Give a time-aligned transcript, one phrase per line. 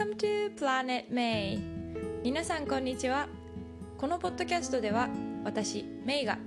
[0.00, 1.60] Welcome to Planet May.
[2.24, 3.28] 皆さんこんにちは。
[3.98, 5.10] このポッドキャストでは
[5.44, 6.38] 私メイが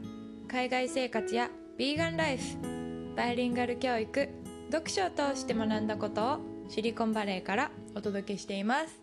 [0.48, 4.28] 海外生活やビーガンライフバイリンガル教育
[4.72, 9.00] 読書を通して学んだことをシリコンバレーからお届けしています。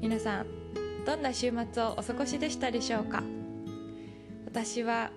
[0.00, 0.46] 皆さん
[1.04, 3.22] どんな週末をお過ごしでしたでしょうか？
[4.46, 5.12] 私は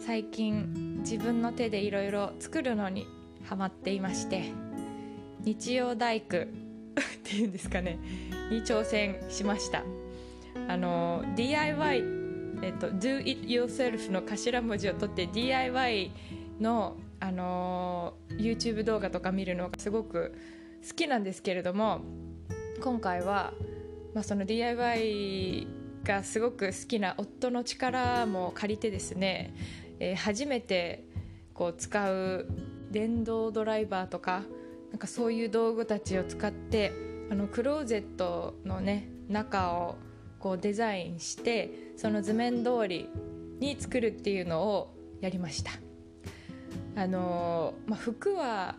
[0.00, 3.06] 最近自分の手でいろいろ作るのに
[3.44, 4.50] ハマっていまして
[5.42, 6.48] 日曜大工
[7.00, 7.98] っていうんですかね。
[8.50, 9.82] に挑戦しました。
[10.68, 12.02] あの DIY
[12.62, 16.12] えっと Do it yourself の頭文字を取って DIY
[16.60, 20.34] のあの YouTube 動画とか見るのがすごく
[20.86, 22.02] 好きなんですけれども
[22.80, 23.52] 今回は、
[24.14, 25.66] まあ、その DIY
[26.04, 29.54] がすごく好きな夫の力も借りてですね、
[29.98, 31.04] えー、初めて
[31.54, 32.46] こう使う
[32.90, 34.42] 電動ドライバーとか
[34.96, 36.90] なんかそういう道具たちを使って
[37.30, 39.96] あのクローゼットのね中を
[40.38, 43.10] こうデザインしてその図面通り
[43.60, 45.72] に作るっていうのをやりました。
[46.96, 48.76] あの、まあ、服は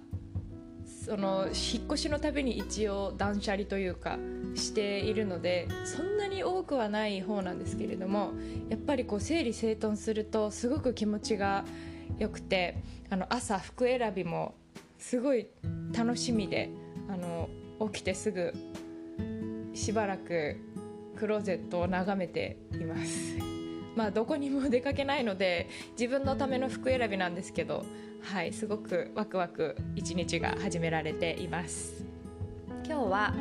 [1.05, 4.17] その引っ越しのたびに一応断捨離というか
[4.55, 8.31] しているのでそんなに多くはない方なんですけれども
[8.69, 11.63] やっぱりこう整理整頓するとすごく気持ちが
[12.17, 14.55] 良くてあの朝服選びも
[14.97, 15.47] すごい
[15.95, 16.69] 楽しみで
[17.09, 17.49] あの
[17.91, 18.53] 起きてすぐ
[19.73, 20.57] しばらく
[21.15, 23.37] クローゼットを眺めています。
[23.95, 27.83] まあどこにも出かけないので自分のための服選びなんですけど
[28.21, 32.03] はいすごくワクワク一日が始められています。
[32.85, 33.33] 今日は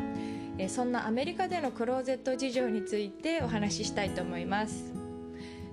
[0.58, 4.95] えそんなアメリカでのクローゼット事情についてお話ししたいと思います。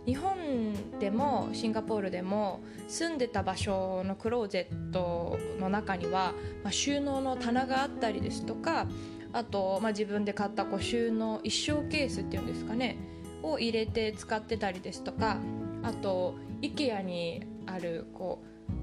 [0.05, 8.87] 日本でもシンガポールでも住んでた場所のクローゼットの中には、まあ、収納の棚があったりですとか
[9.31, 12.97] あと、まあ、自分で買ったこう収納一生ケースっていうんですかね
[13.41, 15.37] を入れて使ってたりですとか
[15.83, 18.41] あと IKEA にあるこ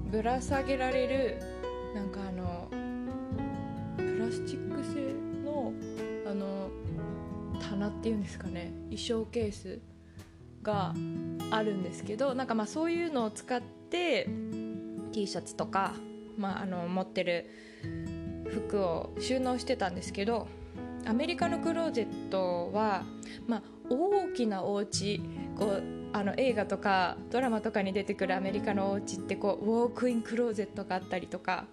[0.09, 1.41] うぶら下げられる
[1.95, 2.67] なんかあの
[3.97, 5.73] プラスチック製の
[6.29, 6.69] あの
[7.59, 9.79] 棚っていうんですかね衣装ケース
[10.63, 10.93] が
[11.51, 14.27] あるんですけどなんかまあそういうのを使って
[15.11, 15.93] T シャツとか、
[16.37, 17.49] まあ、あの持ってる
[18.49, 20.47] 服を収納してたんですけど
[21.05, 23.03] アメリカのクローゼットは、
[23.47, 25.21] まあ、大きなお家
[25.57, 25.83] こう
[26.13, 31.65] あの映画とかドラマとかに出てくるアメリカのお家ってこうウォークインクローゼットがあったりとか、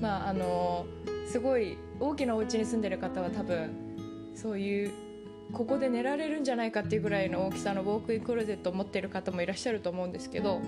[0.00, 0.86] まあ、あの
[1.30, 5.07] すごい大きなお家に住んでる方は多分そういう
[5.52, 10.60] ここで寝られるんじゃないかっていうぐらいの大きさのウォークインクローゼットを持ってる方もいらっしゃると思うんですけど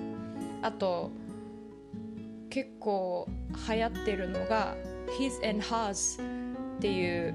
[0.63, 1.11] あと
[2.49, 3.29] 結構
[3.69, 4.75] 流行ってるのが
[5.19, 6.23] His and Hers
[6.77, 7.35] っていう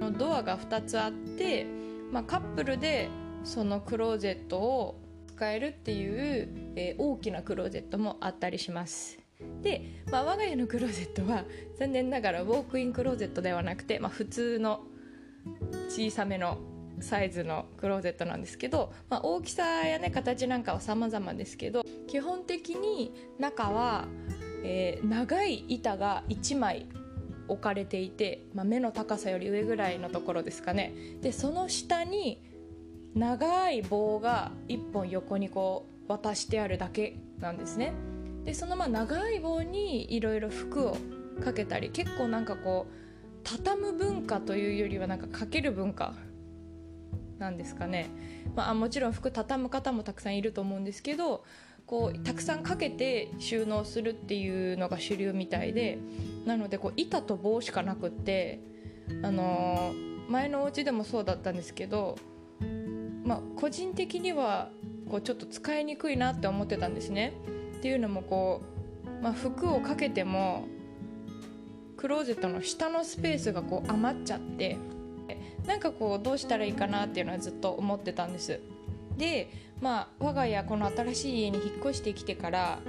[0.00, 1.66] のドアが2つあって、
[2.12, 3.08] まあ、カップルで
[3.44, 5.00] そのクローゼットを
[5.34, 9.18] 使えるっていう、えー、大きなクローゼットもあったりします。
[9.62, 11.44] で、まあ、我が家のクローゼットは
[11.78, 14.80] 残念ながらウォークインクローゼットではなくて、まあ、普通の
[15.94, 16.58] 小さめの
[16.98, 24.06] サイズのクローゼットなんですけど、まあ、大きさやね形なんかは様々ですけど基本的に中は、
[24.64, 26.88] えー、長い板が1枚
[27.46, 30.94] 置かれていて、まあ、目の高さより上ぐらいのところですかね。
[31.20, 32.42] でその下に
[33.14, 37.92] 長い棒が1本横にこう渡してあるだけなんですね。
[38.44, 40.96] でそのまあ長い棒にいろいろ服を
[41.44, 43.03] かけたり結構なんかこう
[43.44, 46.14] 畳む文化というよりはなんかかける文化
[47.38, 48.08] なんですかね、
[48.56, 51.44] まあ、もちろん服畳む方もたくさんいると思うんですけど
[51.86, 55.98] こうたくさんかけて収納するっていうのが主流みたいで
[56.46, 58.60] なのでこう板と棒しかなくって、
[59.22, 62.16] あのー、前のお家でもそうだったんですけど、
[63.24, 64.70] まあ、個人的には
[65.10, 67.34] こうちょっと使いにくいなって思ってたんですね。
[67.78, 68.62] っていうのもこ
[69.20, 70.66] う、まあ、服をかけても
[72.04, 74.76] クローゼットの下のスペースがこう余っちゃって
[75.64, 78.60] なんかこうどうしたらいいかなっていうのはずっと思ってたんです。
[79.16, 79.48] で
[79.80, 82.80] まあ我が家この新しい家に引っ越してきてから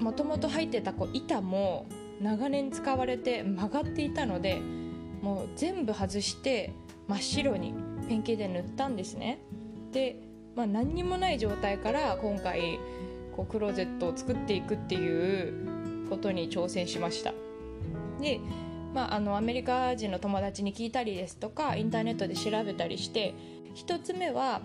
[0.00, 1.86] もともと入ってたこう板も
[2.20, 4.60] 長年使われて曲がっていたので
[5.22, 6.74] もう全部外して
[7.06, 7.72] 真っ白に
[8.06, 9.38] ペンキで塗ったんですね。
[9.92, 10.20] で、
[10.54, 12.78] まあ、何にもない状態から今回
[13.34, 17.32] こうクローゼットを作っていくっていうことに挑戦しました。
[18.20, 18.40] で、
[18.94, 23.34] まあ、あのアメリカ人の友達に聞いたりですとかインターネットで調べたりして
[23.76, 24.62] 1つ目は、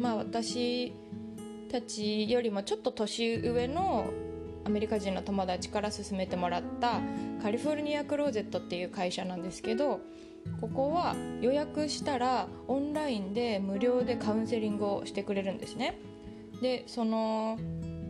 [0.00, 0.92] まあ、私
[1.70, 4.06] たちよりもちょっと年上の
[4.64, 7.00] アメリカ人の友達から勧めてもらった
[7.42, 10.00] カリフォルニアクローゼットっていう会社なんですけど
[10.60, 15.98] ここは予約したらオンラインで無料でカウンセリングをしてくれるんですね。
[16.60, 17.58] でその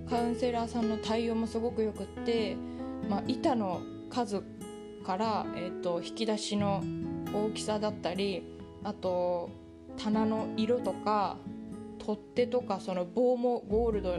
[0.08, 2.56] カウンセラーさんの対応もすごくよくって、
[3.08, 4.42] まあ、板の数
[5.04, 6.82] から、えーと、引き出しの
[7.32, 8.42] 大きさだったり
[8.82, 9.50] あと
[9.96, 11.36] 棚の色とか
[11.98, 14.16] 取っ手とかその棒もゴールド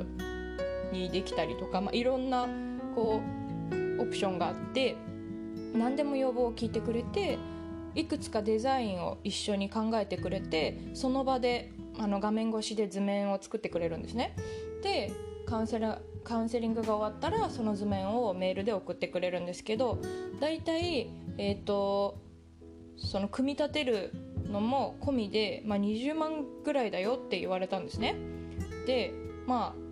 [0.91, 2.47] にできたりとか、まあ、いろんな
[2.95, 3.21] こ
[3.99, 4.95] うオプションがあって
[5.73, 7.37] 何でも要望を聞いてくれて
[7.95, 14.35] いくつかデザインを一緒に考えてくれてその場であの画面越しで図面を作ってくれるんですね。
[14.83, 15.11] で
[15.45, 19.99] カウンセラーカウンセリングが終わったらその図面をメールで送ってくれるんですけど
[20.41, 22.17] 大体、えーと、
[22.97, 24.11] その組み立てる
[24.51, 28.15] のも込みで、まあ、20万ぐらいだよって言われたんですね。
[28.85, 29.13] で
[29.47, 29.85] まあ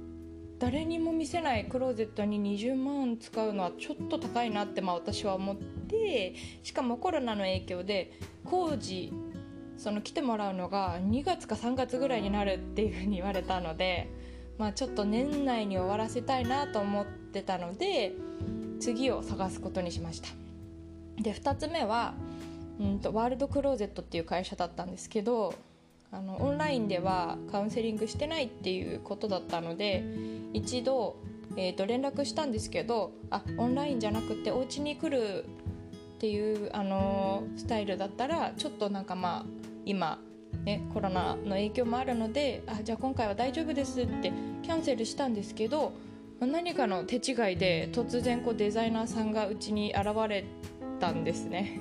[0.60, 9.12] 誰にも見せないクローゼットに20万使うのはちょっと高いなってまあ私は思ってしかもコロナの影響で工事
[9.78, 14.10] その来てもらうのが2月か3月ぐらいになるっていうふうに言われたので
[14.58, 18.14] まあ、ちょっと年内に終わらせたいなと思ってたので
[18.80, 20.30] 次を探すことにしました。
[21.22, 22.14] で2つ目は、
[22.80, 25.54] うんと、ワールドクローゼットっていう会社だったんですけど
[26.12, 30.04] あのオンラインではカウンセリングしてないっていうことだったので
[30.54, 31.18] 一度、
[31.56, 35.46] えーと、連絡したんですけどあオンラインじゃなくてお家に来る
[36.18, 39.46] っていう、あのー、スタイルだったらちょっとなんかまあ
[39.86, 40.20] 今
[40.66, 45.92] ね、コロナの影響もあるのであじゃあ今回は大丈夫ですってキャンセルしたんですけど
[46.40, 50.46] 何かの手違いで突然こうデザイナーさんがうちに現れ
[51.00, 51.80] たんですね。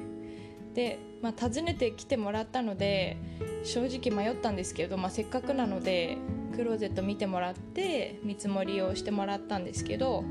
[0.75, 3.17] で、まあ、訪ねてきてもらったので
[3.65, 6.17] 正直迷ったんですけど、まあ、せっかくなので
[6.57, 10.25] クローゼット見てもらって見積もりをしてもらったんですけど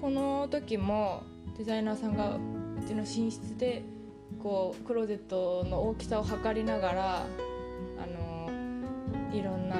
[0.00, 1.24] この時も
[1.56, 2.38] デザイナーさんがう
[2.86, 3.82] ちの寝室で
[4.42, 7.26] こうクローゼットの大きさを測りながら
[7.98, 8.50] あの
[9.32, 9.76] いろんな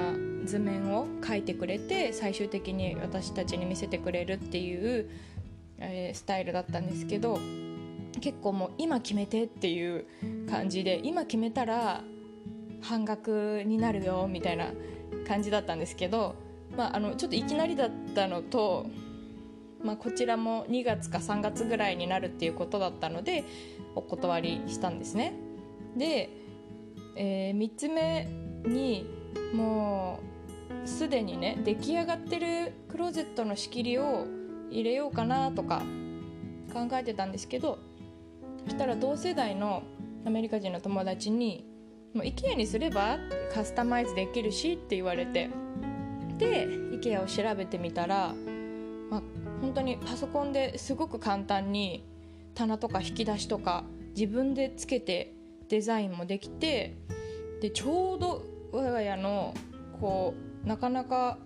[0.47, 5.09] 図面を描いてくれて最終的に私たちに見せてくれるっていう、
[5.79, 7.39] えー、スタイルだったんですけど
[8.21, 10.07] 結構もう今決めてっていう
[10.51, 12.03] 感じで今決めたら
[12.81, 14.67] 半額になるよみたいな
[15.27, 16.35] 感じだったんですけど、
[16.77, 18.87] まあ、あのちょっといきなりだったのと、
[19.83, 23.45] まあ、こちらも2月か3月ぐらいになるっていうことだったので
[23.95, 25.33] お断りしたんですね。
[25.97, 26.31] で、
[27.17, 28.27] えー、3つ目
[28.65, 29.07] に
[29.55, 30.21] も
[30.85, 34.27] うすでにね出来上がってるクローゼットの仕切りを
[34.71, 35.83] 入れようかなとか
[36.73, 37.79] 考えてたんですけど
[38.65, 39.83] そしたら同世代の
[40.27, 41.65] アメリカ人の友達に
[42.15, 43.19] 「もう IKEA にすれば
[43.53, 45.49] カスタマイズできるし」って言われて
[46.37, 48.35] で IKEA を調べてみたら、
[49.11, 49.23] まあ、
[49.61, 52.05] 本当にパソコンですごく簡単に
[52.59, 53.85] 棚とか引き出しとか
[54.17, 55.33] 自分でつけて
[55.69, 56.97] デザインもできて
[57.63, 59.55] でちょうど我が家の
[60.01, 60.35] こ
[60.65, 61.39] うなかなか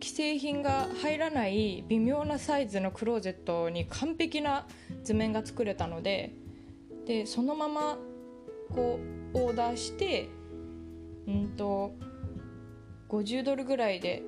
[0.00, 4.66] 既製品が入らない微妙なサイズのクローゼットに完璧な
[5.02, 6.32] 図面が作れたので
[7.06, 7.98] でそのまま
[8.70, 9.00] こ
[9.34, 10.28] うオーダーして
[11.26, 11.92] うんと
[13.08, 14.22] 50ドルぐらいで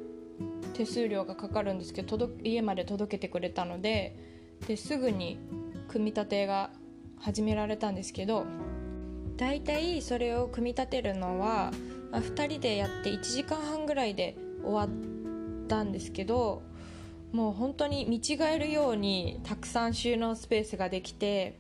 [0.74, 4.16] 手数料がかかるんですけど届家まで届けてくれたので
[4.66, 5.38] ですぐに
[5.94, 6.70] 組み立てが
[7.18, 8.44] 始められたんですけど
[9.36, 11.70] 大体それを組み立てるのは
[12.14, 16.62] まあ、2人でやって1時間半ぐらいで終わったんですけど
[17.32, 21.58] もう本当に見違えるようにたくさん収納スペースができて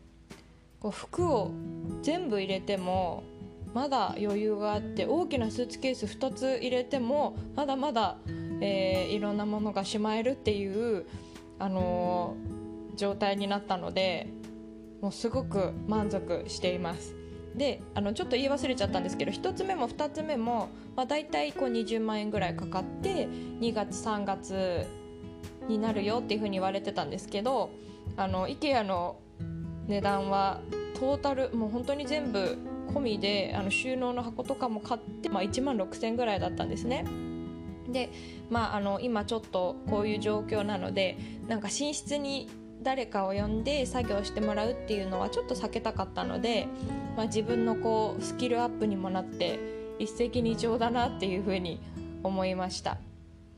[0.78, 1.50] こう服を
[2.02, 3.24] 全部入れても
[3.74, 8.16] まだ余裕があって大きなスーツケース2つ入れてもまだまだ、
[8.60, 11.06] えー、いろんなものがしまえるっていう、
[11.58, 12.63] あのー、
[12.96, 14.28] 状態になったので
[15.00, 17.14] もうすごく満足しています。
[17.54, 24.86] であのちょっと言い忘れちゃったんですけど1つ目も2つ目も、まあ、大体こう20万円ぐらいかかって2月3月
[25.68, 27.70] になるよっていうふうに言われてたんですけど
[28.16, 29.20] あの IKEA の
[29.86, 30.60] 値段は
[30.98, 32.58] トータルもう本当に全部
[32.92, 37.04] 込みであの収納の箱とかも買って、まあ、1万6000ぐらいだったんですね。
[37.88, 38.10] で、
[38.50, 42.48] まあ、あの今ちょっとこういう状況なのでなんか寝室に
[42.84, 46.68] 誰かを呼んで作業してもらうっていうのはちょっと避けたかったので、
[47.16, 49.58] まあ、自分のこうスキルアップにもなって
[49.98, 51.80] 一石二鳥だなっていうふうに
[52.22, 52.98] 思いました。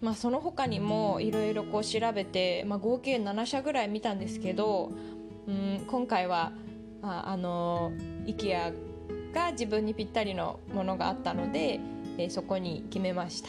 [0.01, 4.93] まあ、その他にもいろいろこう調べて、まあ、合計7社ぐらい見たんですけど、
[5.47, 6.53] うん、今回は
[7.03, 7.93] ああの
[8.27, 8.75] IKEA
[9.33, 11.81] が自分にぴったりのものがあったので、
[12.19, 13.49] えー、そこに決めました。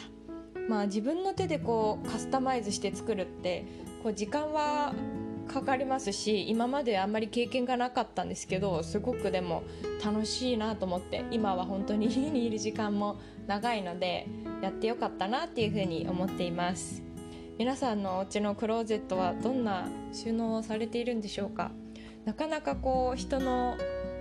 [0.69, 3.65] まあ、自分の手でこうカスタマイズして作るって
[4.03, 4.93] こう時間は
[5.47, 9.63] かかりますし今まであんまり経験がなかったんですけどすごくでも
[10.03, 14.27] 楽しいなと思って今は本当に家にいる時間も長いので
[14.61, 17.03] やってよかったなっていうふうに思っています。
[17.57, 21.71] 皆さんのお家のクローゼットはどんな収納をされているんでしょうか？
[22.25, 23.77] なかなかこう人の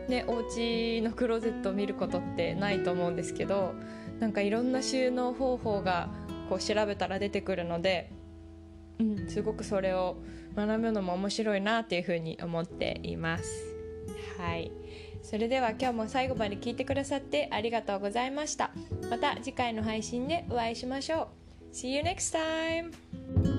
[0.08, 3.74] ねお家のクローゼットを見ることってないと思うんですけど
[4.20, 6.08] なんかいろんな収納方法が
[6.48, 8.10] こう調べたら出てくるので、
[8.98, 10.16] うん、すごくそれを
[10.54, 13.44] 学ぶのも面白いなっていうふうに思っています。
[14.38, 14.70] はい。
[15.22, 18.70] それでは今日も最後まで聞いてくださってありがとうございました。
[19.10, 21.28] また次回の配信でお会いしましょ
[21.72, 21.74] う。
[21.74, 23.55] See you next time!